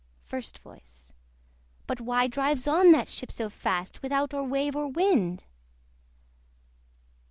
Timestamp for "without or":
4.01-4.43